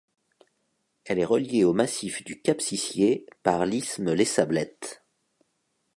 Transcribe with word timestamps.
Elle 1.05 1.19
est 1.19 1.25
reliée 1.25 1.63
au 1.63 1.73
massif 1.73 2.23
du 2.23 2.41
Cap-Sicié 2.41 3.27
par 3.43 3.67
l'isthme 3.67 4.13
Les 4.13 4.25
Sablettes. 4.25 5.03